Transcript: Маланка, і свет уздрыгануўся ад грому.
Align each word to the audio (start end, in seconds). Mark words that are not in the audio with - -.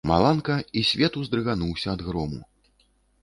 Маланка, 0.09 0.55
і 0.81 0.81
свет 0.91 1.19
уздрыгануўся 1.21 1.87
ад 1.95 2.01
грому. 2.09 2.39